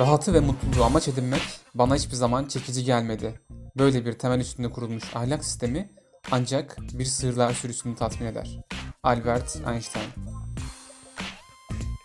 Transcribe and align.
Rahatı 0.00 0.34
ve 0.34 0.40
mutluluğu 0.40 0.84
amaç 0.84 1.08
edinmek 1.08 1.42
bana 1.74 1.94
hiçbir 1.94 2.14
zaman 2.14 2.46
çekici 2.46 2.84
gelmedi. 2.84 3.40
Böyle 3.78 4.06
bir 4.06 4.12
temel 4.12 4.40
üstünde 4.40 4.70
kurulmuş 4.70 5.04
ahlak 5.14 5.44
sistemi 5.44 5.88
ancak 6.30 6.76
bir 6.92 7.04
sığırlar 7.04 7.52
sürüsünü 7.52 7.96
tatmin 7.96 8.26
eder. 8.26 8.60
Albert 9.02 9.62
Einstein 9.68 10.06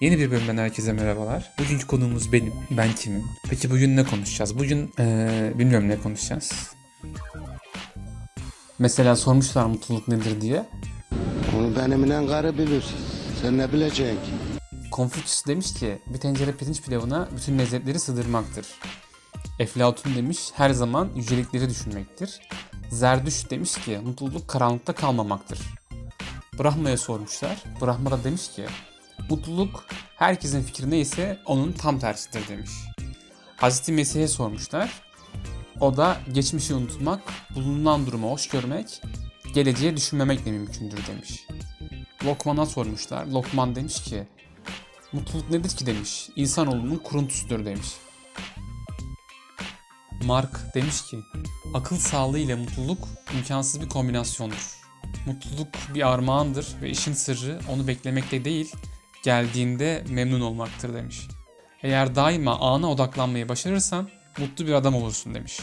Yeni 0.02 0.20
bir 0.20 0.32
bölümden 0.32 0.57
herkese 0.57 0.93
merhabalar. 0.93 1.52
Bugünkü 1.59 1.88
konuğumuz 1.88 2.34
benim. 2.34 2.54
Ben 2.71 2.93
kimim? 2.95 3.23
Peki 3.50 3.71
bugün 3.71 3.98
ne 3.98 4.04
konuşacağız? 4.04 4.59
Bugün 4.59 4.91
eee, 5.00 5.54
bilmiyorum 5.55 5.89
ne 5.89 6.00
konuşacağız. 6.00 6.77
Mesela 8.80 9.16
sormuşlar 9.16 9.66
mutluluk 9.66 10.07
nedir 10.07 10.41
diye. 10.41 10.66
Onu 11.58 11.76
benimle 11.76 12.27
karı 12.27 12.58
bilir. 12.58 12.85
Sen 13.41 13.58
ne 13.58 13.73
bileceksin 13.73 14.16
ki? 14.16 14.31
Konfüçyüs 14.91 15.48
demiş 15.48 15.73
ki 15.73 15.99
bir 16.08 16.18
tencere 16.18 16.52
pirinç 16.52 16.82
pilavına 16.82 17.27
bütün 17.35 17.59
lezzetleri 17.59 17.99
sığdırmaktır. 17.99 18.66
Eflatun 19.59 20.16
demiş 20.16 20.49
her 20.54 20.70
zaman 20.70 21.09
yücelikleri 21.16 21.70
düşünmektir. 21.70 22.40
Zerdüş 22.91 23.49
demiş 23.49 23.77
ki 23.77 23.99
mutluluk 24.05 24.48
karanlıkta 24.48 24.94
kalmamaktır. 24.94 25.59
Brahma'ya 26.59 26.98
sormuşlar. 26.98 27.63
Brahma 27.82 28.12
da 28.12 28.23
demiş 28.23 28.49
ki 28.52 28.66
mutluluk 29.30 29.85
herkesin 30.16 30.63
fikri 30.63 30.90
neyse 30.90 31.40
onun 31.46 31.71
tam 31.71 31.99
tersidir 31.99 32.48
demiş. 32.48 32.71
Hazreti 33.55 33.91
Mesih'e 33.91 34.27
sormuşlar. 34.27 35.06
O 35.81 35.98
da 35.98 36.17
geçmişi 36.34 36.73
unutmak, 36.73 37.22
bulunan 37.55 38.08
durumu 38.08 38.31
hoş 38.31 38.48
görmek, 38.48 39.02
geleceğe 39.54 39.98
düşünmemekle 39.98 40.52
mümkündür 40.52 41.08
demiş. 41.08 41.48
Lokman'a 42.26 42.66
sormuşlar. 42.66 43.26
Lokman 43.26 43.76
demiş 43.76 44.04
ki 44.04 44.27
Mutluluk 45.13 45.49
nedir 45.49 45.70
ki 45.70 45.85
demiş. 45.85 46.29
İnsanoğlunun 46.35 46.96
kuruntusudur 46.96 47.66
demiş. 47.66 47.88
Mark 50.24 50.76
demiş 50.76 51.01
ki 51.01 51.20
akıl 51.74 51.98
sağlığı 51.98 52.40
ile 52.40 52.55
mutluluk 52.55 53.07
imkansız 53.38 53.82
bir 53.82 53.90
kombinasyondur. 53.90 54.77
Mutluluk 55.26 55.68
bir 55.94 56.07
armağandır 56.07 56.68
ve 56.82 56.90
işin 56.90 57.13
sırrı 57.13 57.60
onu 57.70 57.88
beklemekte 57.88 58.46
değil, 58.46 58.73
geldiğinde 59.23 60.04
memnun 60.10 60.41
olmaktır 60.41 60.94
demiş. 60.94 61.27
Eğer 61.84 62.16
daima 62.16 62.60
ana 62.60 62.91
odaklanmayı 62.91 63.49
başarırsan 63.49 64.09
mutlu 64.38 64.68
bir 64.68 64.74
adam 64.74 64.96
olursun 64.96 65.35
demiş. 65.35 65.59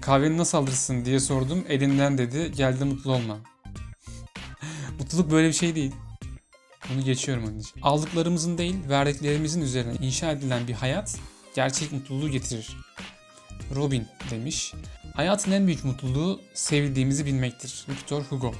Kahveni 0.00 0.38
nasıl 0.38 0.58
alırsın 0.58 1.04
diye 1.04 1.20
sordum. 1.20 1.64
Elinden 1.68 2.18
dedi 2.18 2.52
geldi 2.56 2.84
mutlu 2.84 3.12
olma. 3.12 3.38
Mutluluk 4.98 5.30
böyle 5.30 5.48
bir 5.48 5.52
şey 5.52 5.74
değil. 5.74 5.92
Bunu 6.90 7.04
geçiyorum 7.04 7.44
onun. 7.44 7.62
Aldıklarımızın 7.82 8.58
değil, 8.58 8.76
verdiklerimizin 8.88 9.60
üzerine 9.60 9.94
inşa 10.00 10.30
edilen 10.30 10.68
bir 10.68 10.72
hayat 10.72 11.18
gerçek 11.54 11.92
mutluluğu 11.92 12.28
getirir. 12.28 12.76
Robin 13.74 14.06
demiş. 14.30 14.74
Hayatın 15.14 15.52
en 15.52 15.66
büyük 15.66 15.84
mutluluğu 15.84 16.40
sevildiğimizi 16.54 17.26
bilmektir. 17.26 17.86
Victor 17.88 18.22
Hugo. 18.22 18.54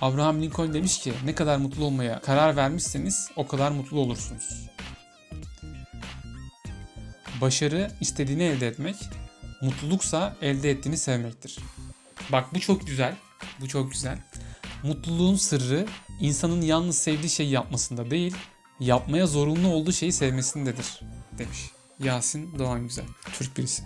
Abraham 0.00 0.42
Lincoln 0.42 0.74
demiş 0.74 0.98
ki 0.98 1.12
ne 1.24 1.34
kadar 1.34 1.56
mutlu 1.56 1.84
olmaya 1.84 2.20
karar 2.20 2.56
vermişseniz 2.56 3.30
o 3.36 3.46
kadar 3.46 3.70
mutlu 3.70 4.00
olursunuz. 4.00 4.66
Başarı 7.40 7.92
istediğini 8.00 8.42
elde 8.42 8.68
etmek, 8.68 8.96
mutluluksa 9.62 10.36
elde 10.42 10.70
ettiğini 10.70 10.98
sevmektir. 10.98 11.58
Bak 12.32 12.54
bu 12.54 12.60
çok 12.60 12.86
güzel. 12.86 13.16
Bu 13.60 13.68
çok 13.68 13.92
güzel. 13.92 14.18
Mutluluğun 14.82 15.36
sırrı 15.36 15.86
insanın 16.20 16.62
yalnız 16.62 16.98
sevdiği 16.98 17.30
şeyi 17.30 17.50
yapmasında 17.50 18.10
değil, 18.10 18.36
yapmaya 18.80 19.26
zorunlu 19.26 19.68
olduğu 19.68 19.92
şeyi 19.92 20.12
sevmesindedir 20.12 21.00
demiş. 21.38 21.70
Yasin 21.98 22.58
Doğan 22.58 22.82
Güzel. 22.82 23.04
Türk 23.38 23.56
birisi. 23.56 23.82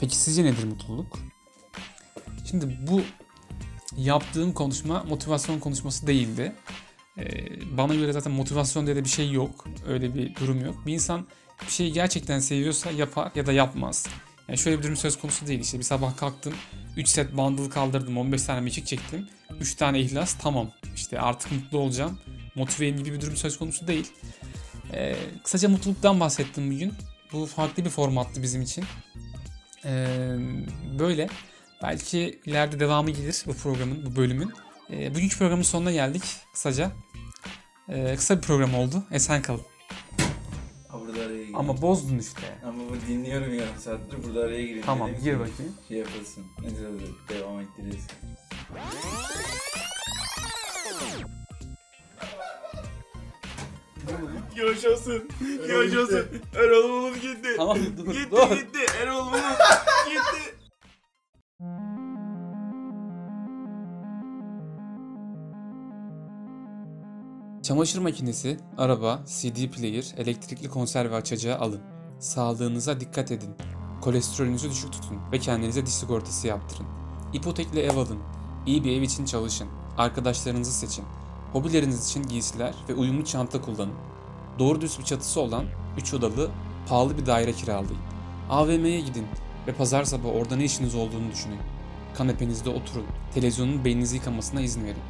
Peki 0.00 0.16
sizce 0.16 0.44
nedir 0.44 0.64
mutluluk? 0.64 1.18
Şimdi 2.50 2.78
bu 2.86 3.02
yaptığım 3.96 4.52
konuşma 4.52 5.04
motivasyon 5.04 5.58
konuşması 5.58 6.06
değildi. 6.06 6.52
Ee, 7.18 7.76
bana 7.76 7.94
göre 7.94 8.12
zaten 8.12 8.32
motivasyon 8.32 8.86
diye 8.86 8.96
de 8.96 9.04
bir 9.04 9.08
şey 9.08 9.32
yok. 9.32 9.66
Öyle 9.88 10.14
bir 10.14 10.36
durum 10.36 10.64
yok. 10.64 10.86
Bir 10.86 10.92
insan 10.92 11.26
bir 11.66 11.72
şeyi 11.72 11.92
gerçekten 11.92 12.38
seviyorsa 12.38 12.90
yapar 12.90 13.30
ya 13.34 13.46
da 13.46 13.52
yapmaz. 13.52 14.06
Yani 14.48 14.58
şöyle 14.58 14.78
bir 14.78 14.82
durum 14.82 14.96
söz 14.96 15.18
konusu 15.18 15.46
değil. 15.46 15.60
İşte 15.60 15.78
bir 15.78 15.84
sabah 15.84 16.16
kalktım, 16.16 16.54
3 16.96 17.08
set 17.08 17.36
bundle 17.36 17.68
kaldırdım, 17.68 18.18
15 18.18 18.42
tane 18.42 18.60
mekik 18.60 18.86
çektim. 18.86 19.28
3 19.60 19.74
tane 19.74 20.00
ihlas 20.00 20.34
tamam. 20.38 20.70
İşte 20.94 21.20
artık 21.20 21.52
mutlu 21.52 21.78
olacağım. 21.78 22.18
Motiveyim 22.54 22.96
gibi 22.96 23.12
bir 23.12 23.20
durum 23.20 23.36
söz 23.36 23.58
konusu 23.58 23.86
değil. 23.86 24.12
Ee, 24.92 25.16
kısaca 25.44 25.68
mutluluktan 25.68 26.20
bahsettim 26.20 26.70
bugün. 26.72 26.92
Bu 27.32 27.46
farklı 27.46 27.84
bir 27.84 27.90
formattı 27.90 28.42
bizim 28.42 28.62
için. 28.62 28.84
Ee, 29.84 30.06
böyle. 30.98 31.28
Belki 31.82 32.40
ileride 32.46 32.80
devamı 32.80 33.10
gelir 33.10 33.42
bu 33.46 33.54
programın, 33.54 34.06
bu 34.06 34.16
bölümün. 34.16 34.52
Ee, 34.90 35.14
bugünkü 35.14 35.38
programın 35.38 35.62
sonuna 35.62 35.92
geldik 35.92 36.22
kısaca. 36.52 36.90
Ee, 37.88 38.16
kısa 38.16 38.36
bir 38.36 38.42
program 38.42 38.74
oldu. 38.74 39.02
Esen 39.12 39.42
kalın. 39.42 39.60
Burada 40.92 41.20
araya 41.20 41.34
gireyim. 41.36 41.56
Ama 41.56 41.82
bozdun 41.82 42.18
işte. 42.18 42.58
Ama 42.64 42.78
bu 42.90 43.08
dinliyorum 43.08 43.54
yarım 43.54 43.78
saattir 43.80 44.24
burada 44.24 44.40
araya 44.40 44.62
gireyim. 44.62 44.82
Tamam 44.86 45.08
Dedim 45.10 45.22
gir 45.24 45.32
ki 45.32 45.38
bakayım. 45.40 45.74
Şey 45.88 45.98
yapılsın. 45.98 46.44
Neyse 46.62 46.76
devam 47.28 47.60
ettiririz. 47.60 48.06
Yaşasın. 54.56 55.28
Yaşasın. 55.68 56.26
Erol 56.54 56.88
Bulut 56.90 57.22
gitti. 57.22 57.48
Tamam 57.56 57.78
dur 57.96 58.12
Gitti 58.12 58.30
dur. 58.30 58.50
gitti. 58.56 58.78
Erol 59.02 59.26
Bulut 59.26 59.40
gitti. 60.08 60.55
Çamaşır 67.66 67.98
makinesi, 67.98 68.56
araba, 68.78 69.22
CD 69.26 69.68
player, 69.68 70.14
elektrikli 70.16 70.68
konserve 70.68 71.14
açacağı 71.14 71.58
alın. 71.58 71.80
Sağlığınıza 72.18 73.00
dikkat 73.00 73.30
edin. 73.30 73.50
Kolesterolünüzü 74.00 74.70
düşük 74.70 74.92
tutun 74.92 75.18
ve 75.32 75.38
kendinize 75.38 75.86
diş 75.86 75.94
sigortası 75.94 76.46
yaptırın. 76.46 76.86
İpotekli 77.32 77.80
ev 77.80 77.96
alın. 77.96 78.18
İyi 78.66 78.84
bir 78.84 78.92
ev 78.92 79.02
için 79.02 79.24
çalışın. 79.24 79.68
Arkadaşlarınızı 79.98 80.72
seçin. 80.72 81.04
Hobileriniz 81.52 82.08
için 82.08 82.22
giysiler 82.22 82.74
ve 82.88 82.94
uyumlu 82.94 83.24
çanta 83.24 83.60
kullanın. 83.60 83.94
Doğru 84.58 84.80
düz 84.80 84.98
bir 84.98 85.04
çatısı 85.04 85.40
olan 85.40 85.64
3 85.98 86.14
odalı 86.14 86.50
pahalı 86.88 87.18
bir 87.18 87.26
daire 87.26 87.52
kiralayın. 87.52 88.02
AVM'ye 88.50 89.00
gidin 89.00 89.26
ve 89.66 89.72
pazar 89.72 90.04
sabahı 90.04 90.32
orada 90.32 90.56
ne 90.56 90.64
işiniz 90.64 90.94
olduğunu 90.94 91.30
düşünün. 91.32 91.58
Kanepenizde 92.14 92.70
oturun. 92.70 93.06
Televizyonun 93.34 93.84
beyninizi 93.84 94.16
yıkamasına 94.16 94.60
izin 94.60 94.84
verin. 94.84 95.02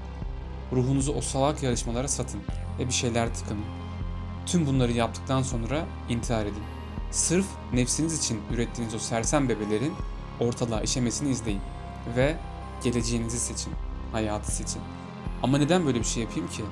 Ruhunuzu 0.72 1.12
o 1.12 1.20
salak 1.20 1.62
yarışmalara 1.62 2.08
satın 2.08 2.40
ve 2.78 2.86
bir 2.86 2.92
şeyler 2.92 3.34
tıkının. 3.34 3.64
Tüm 4.46 4.66
bunları 4.66 4.92
yaptıktan 4.92 5.42
sonra 5.42 5.86
intihar 6.08 6.46
edin. 6.46 6.62
Sırf 7.10 7.46
nefsiniz 7.72 8.18
için 8.18 8.40
ürettiğiniz 8.54 8.94
o 8.94 8.98
sersem 8.98 9.48
bebelerin 9.48 9.94
ortalığa 10.40 10.80
işemesini 10.80 11.30
izleyin 11.30 11.60
ve 12.16 12.36
geleceğinizi 12.84 13.38
seçin, 13.38 13.72
hayatı 14.12 14.52
seçin. 14.52 14.82
Ama 15.42 15.58
neden 15.58 15.86
böyle 15.86 15.98
bir 15.98 16.04
şey 16.04 16.22
yapayım 16.22 16.48
ki? 16.48 16.62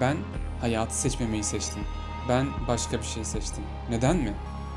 Ben 0.00 0.16
hayatı 0.60 0.96
seçmemeyi 0.98 1.44
seçtim. 1.44 1.82
Ben 2.28 2.46
başka 2.68 2.98
bir 2.98 3.06
şey 3.06 3.24
seçtim. 3.24 3.64
Neden 3.90 4.16
mi? 4.16 4.34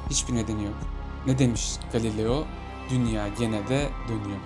Hiçbir 0.10 0.36
nedeni 0.36 0.64
yok. 0.64 0.76
Ne 1.28 1.40
demiş 1.40 1.76
Galileo? 1.94 2.46
Dünya 2.90 3.28
gene 3.28 3.68
de 3.68 3.90
dönüyor. 4.08 4.40